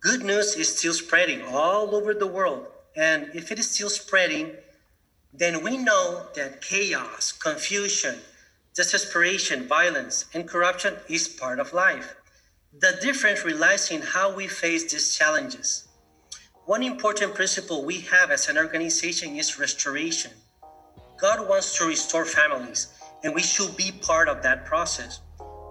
Good 0.00 0.24
news 0.24 0.56
is 0.56 0.76
still 0.76 0.92
spreading 0.92 1.40
all 1.42 1.94
over 1.94 2.12
the 2.12 2.26
world, 2.26 2.66
and 2.96 3.30
if 3.32 3.50
it 3.50 3.58
is 3.58 3.70
still 3.70 3.88
spreading, 3.88 4.52
then 5.32 5.62
we 5.62 5.78
know 5.78 6.26
that 6.34 6.60
chaos, 6.60 7.32
confusion, 7.32 8.16
desperation, 8.76 9.66
violence, 9.66 10.26
and 10.34 10.46
corruption 10.46 10.94
is 11.08 11.28
part 11.28 11.58
of 11.58 11.72
life. 11.72 12.14
The 12.78 12.98
difference 13.00 13.42
relies 13.42 13.90
in 13.90 14.02
how 14.02 14.34
we 14.34 14.48
face 14.48 14.92
these 14.92 15.16
challenges. 15.16 15.88
One 16.66 16.82
important 16.82 17.34
principle 17.34 17.86
we 17.86 18.00
have 18.00 18.30
as 18.30 18.48
an 18.48 18.58
organization 18.58 19.36
is 19.36 19.58
restoration. 19.58 20.32
God 21.18 21.48
wants 21.48 21.78
to 21.78 21.86
restore 21.86 22.26
families, 22.26 22.88
and 23.24 23.34
we 23.34 23.42
should 23.42 23.74
be 23.78 23.92
part 23.92 24.28
of 24.28 24.42
that 24.42 24.66
process. 24.66 25.20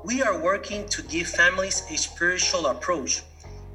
We 0.04 0.24
are 0.24 0.42
working 0.42 0.90
to 0.90 1.04
give 1.04 1.28
families 1.28 1.84
a 1.92 1.98
spiritual 1.98 2.66
approach 2.68 3.22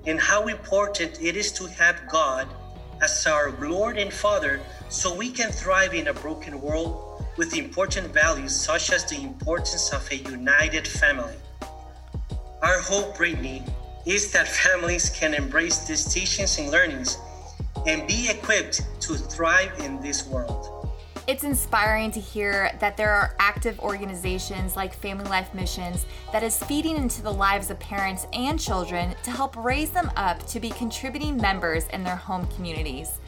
and 0.06 0.18
how 0.18 0.48
important 0.48 1.22
it 1.22 1.36
is 1.36 1.52
to 1.52 1.66
have 1.66 2.08
God 2.08 2.48
as 3.00 3.26
our 3.28 3.52
Lord 3.60 3.96
and 3.96 4.12
Father 4.12 4.60
so 4.88 5.14
we 5.14 5.30
can 5.30 5.52
thrive 5.52 5.94
in 5.94 6.08
a 6.08 6.14
broken 6.14 6.60
world 6.60 7.09
with 7.40 7.56
important 7.56 8.12
values 8.12 8.54
such 8.54 8.92
as 8.92 9.02
the 9.06 9.18
importance 9.22 9.94
of 9.94 10.06
a 10.10 10.16
united 10.16 10.86
family. 10.86 11.32
Our 12.62 12.78
hope, 12.80 13.16
Brittany, 13.16 13.64
is 14.04 14.30
that 14.32 14.46
families 14.46 15.08
can 15.08 15.32
embrace 15.32 15.78
these 15.88 16.04
teachings 16.04 16.58
and 16.58 16.70
learnings 16.70 17.16
and 17.86 18.06
be 18.06 18.28
equipped 18.28 18.82
to 19.00 19.14
thrive 19.14 19.72
in 19.80 20.02
this 20.02 20.26
world. 20.26 20.90
It's 21.26 21.42
inspiring 21.42 22.10
to 22.10 22.20
hear 22.20 22.76
that 22.78 22.98
there 22.98 23.10
are 23.10 23.34
active 23.38 23.80
organizations 23.80 24.76
like 24.76 24.92
Family 24.92 25.24
Life 25.30 25.54
Missions 25.54 26.04
that 26.32 26.42
is 26.42 26.62
feeding 26.64 26.96
into 26.96 27.22
the 27.22 27.32
lives 27.32 27.70
of 27.70 27.80
parents 27.80 28.26
and 28.34 28.60
children 28.60 29.14
to 29.22 29.30
help 29.30 29.56
raise 29.56 29.92
them 29.92 30.12
up 30.14 30.46
to 30.48 30.60
be 30.60 30.68
contributing 30.68 31.38
members 31.38 31.86
in 31.86 32.04
their 32.04 32.16
home 32.16 32.46
communities. 32.48 33.18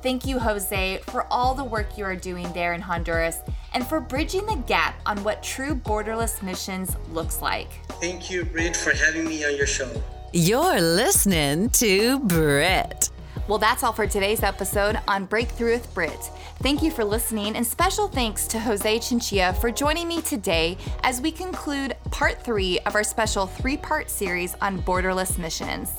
Thank 0.00 0.26
you, 0.26 0.38
Jose, 0.38 0.98
for 1.06 1.26
all 1.30 1.54
the 1.54 1.64
work 1.64 1.98
you 1.98 2.04
are 2.04 2.14
doing 2.14 2.52
there 2.52 2.72
in 2.72 2.80
Honduras 2.80 3.40
and 3.74 3.84
for 3.84 4.00
bridging 4.00 4.46
the 4.46 4.56
gap 4.66 5.00
on 5.06 5.22
what 5.24 5.42
true 5.42 5.74
borderless 5.74 6.40
missions 6.42 6.96
looks 7.10 7.42
like. 7.42 7.68
Thank 8.00 8.30
you, 8.30 8.44
Brit, 8.44 8.76
for 8.76 8.92
having 8.92 9.24
me 9.24 9.44
on 9.44 9.56
your 9.56 9.66
show. 9.66 9.90
You're 10.32 10.80
listening 10.80 11.70
to 11.70 12.20
Brit. 12.20 13.10
Well, 13.48 13.58
that's 13.58 13.82
all 13.82 13.92
for 13.92 14.06
today's 14.06 14.42
episode 14.42 15.00
on 15.08 15.24
Breakthrough 15.24 15.72
with 15.72 15.94
Brit. 15.94 16.30
Thank 16.60 16.82
you 16.82 16.90
for 16.90 17.02
listening, 17.02 17.56
and 17.56 17.66
special 17.66 18.06
thanks 18.06 18.46
to 18.48 18.60
Jose 18.60 18.98
Chinchilla 18.98 19.54
for 19.54 19.70
joining 19.70 20.06
me 20.06 20.20
today 20.20 20.76
as 21.02 21.20
we 21.20 21.32
conclude 21.32 21.96
part 22.10 22.42
three 22.44 22.78
of 22.80 22.94
our 22.94 23.04
special 23.04 23.46
three 23.46 23.78
part 23.78 24.10
series 24.10 24.54
on 24.60 24.82
borderless 24.82 25.38
missions. 25.38 25.92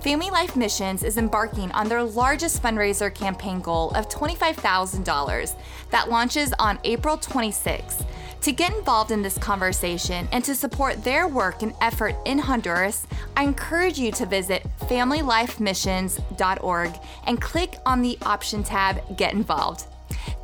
Family 0.00 0.30
Life 0.30 0.54
Missions 0.54 1.02
is 1.02 1.16
embarking 1.16 1.72
on 1.72 1.88
their 1.88 2.04
largest 2.04 2.62
fundraiser 2.62 3.12
campaign 3.12 3.60
goal 3.60 3.90
of 3.90 4.08
$25,000 4.08 5.56
that 5.90 6.08
launches 6.08 6.54
on 6.60 6.78
April 6.84 7.16
26. 7.16 8.04
To 8.42 8.52
get 8.52 8.72
involved 8.76 9.10
in 9.10 9.22
this 9.22 9.36
conversation 9.38 10.28
and 10.30 10.44
to 10.44 10.54
support 10.54 11.02
their 11.02 11.26
work 11.26 11.62
and 11.62 11.74
effort 11.80 12.14
in 12.24 12.38
Honduras, 12.38 13.08
I 13.36 13.42
encourage 13.42 13.98
you 13.98 14.12
to 14.12 14.24
visit 14.24 14.64
FamilyLifeMissions.org 14.82 16.92
and 17.26 17.40
click 17.40 17.74
on 17.84 18.00
the 18.00 18.16
option 18.22 18.62
tab 18.62 19.16
Get 19.16 19.32
Involved. 19.32 19.86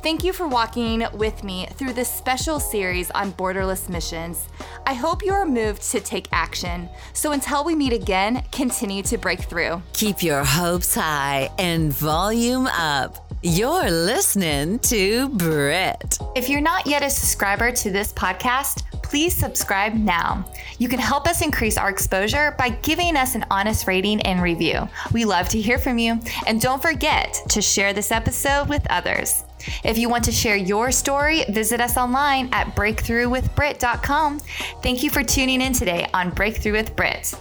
Thank 0.05 0.23
you 0.23 0.33
for 0.33 0.47
walking 0.47 1.03
with 1.13 1.43
me 1.43 1.65
through 1.73 1.93
this 1.93 2.07
special 2.13 2.59
series 2.59 3.09
on 3.09 3.31
borderless 3.31 3.89
missions. 3.89 4.47
I 4.85 4.93
hope 4.93 5.25
you 5.25 5.33
are 5.33 5.47
moved 5.47 5.81
to 5.89 5.99
take 5.99 6.27
action. 6.31 6.87
So 7.13 7.31
until 7.31 7.63
we 7.63 7.73
meet 7.73 7.91
again, 7.91 8.43
continue 8.51 9.01
to 9.01 9.17
break 9.17 9.39
through. 9.39 9.81
Keep 9.93 10.21
your 10.21 10.43
hopes 10.43 10.93
high 10.93 11.49
and 11.57 11.91
volume 11.91 12.67
up. 12.67 13.33
You're 13.41 13.89
listening 13.89 14.77
to 14.81 15.27
Brit. 15.29 16.19
If 16.35 16.49
you're 16.49 16.61
not 16.61 16.85
yet 16.85 17.01
a 17.01 17.09
subscriber 17.09 17.71
to 17.71 17.89
this 17.89 18.13
podcast, 18.13 18.83
please 19.01 19.35
subscribe 19.35 19.95
now. 19.95 20.45
You 20.77 20.87
can 20.87 20.99
help 20.99 21.27
us 21.27 21.41
increase 21.41 21.79
our 21.79 21.89
exposure 21.89 22.53
by 22.59 22.69
giving 22.69 23.17
us 23.17 23.33
an 23.33 23.43
honest 23.49 23.87
rating 23.87 24.21
and 24.21 24.39
review. 24.43 24.87
We 25.11 25.25
love 25.25 25.49
to 25.49 25.59
hear 25.59 25.79
from 25.79 25.97
you. 25.97 26.19
And 26.45 26.61
don't 26.61 26.81
forget 26.81 27.41
to 27.49 27.59
share 27.59 27.91
this 27.91 28.11
episode 28.11 28.69
with 28.69 28.85
others. 28.91 29.44
If 29.83 29.97
you 29.97 30.09
want 30.09 30.23
to 30.25 30.31
share 30.31 30.55
your 30.55 30.91
story, 30.91 31.43
visit 31.49 31.81
us 31.81 31.97
online 31.97 32.49
at 32.51 32.75
breakthroughwithbrit.com. 32.75 34.39
Thank 34.81 35.03
you 35.03 35.09
for 35.09 35.23
tuning 35.23 35.61
in 35.61 35.73
today 35.73 36.07
on 36.13 36.29
Breakthrough 36.29 36.73
with 36.73 36.95
Brit. 36.95 37.33